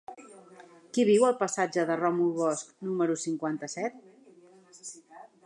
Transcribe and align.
Qui 0.97 1.03
viu 1.09 1.25
al 1.27 1.35
passatge 1.41 1.83
de 1.91 1.97
Ròmul 1.99 2.33
Bosch 2.39 2.73
número 2.89 3.19
cinquanta-set? 3.27 4.03